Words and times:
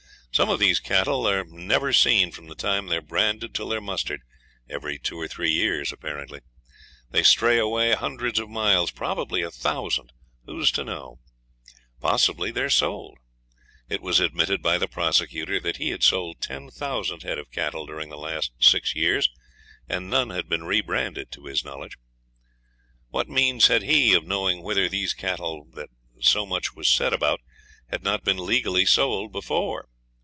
Some 0.33 0.47
of 0.49 0.59
these 0.61 0.79
cattle 0.79 1.27
are 1.27 1.43
never 1.43 1.91
seen 1.91 2.31
from 2.31 2.47
the 2.47 2.55
time 2.55 2.87
they 2.87 2.95
are 2.95 3.01
branded 3.01 3.53
till 3.53 3.67
they 3.67 3.75
are 3.75 3.81
mustered, 3.81 4.21
every 4.69 4.97
two 4.97 5.19
or 5.19 5.27
three 5.27 5.51
years 5.51 5.91
apparently. 5.91 6.39
They 7.09 7.21
stray 7.21 7.59
away 7.59 7.91
hundreds 7.95 8.39
of 8.39 8.49
miles 8.49 8.91
probably 8.91 9.41
a 9.41 9.51
thousand 9.51 10.13
who 10.45 10.57
is 10.61 10.71
to 10.71 10.85
know? 10.85 11.19
Possibly 11.99 12.49
they 12.49 12.61
are 12.61 12.69
sold. 12.69 13.17
It 13.89 14.01
was 14.01 14.21
admitted 14.21 14.61
by 14.61 14.77
the 14.77 14.87
prosecutor 14.87 15.59
that 15.59 15.77
he 15.77 15.89
had 15.89 16.01
sold 16.01 16.39
10,000 16.39 17.23
head 17.23 17.37
of 17.37 17.51
cattle 17.51 17.85
during 17.85 18.07
the 18.07 18.17
last 18.17 18.53
six 18.57 18.95
years, 18.95 19.29
and 19.89 20.09
none 20.09 20.29
had 20.29 20.47
been 20.47 20.63
rebranded 20.63 21.29
to 21.33 21.43
his 21.45 21.65
knowledge. 21.65 21.97
What 23.09 23.27
means 23.27 23.67
had 23.67 23.83
he 23.83 24.13
of 24.13 24.23
knowing 24.25 24.63
whether 24.63 24.87
these 24.87 25.13
cattle 25.13 25.67
that 25.75 25.89
so 26.21 26.45
much 26.45 26.73
was 26.73 26.87
said 26.87 27.11
about 27.11 27.41
had 27.89 28.01
not 28.01 28.23
been 28.23 28.37
legally 28.43 28.85
sold 28.85 29.33
before? 29.33 29.89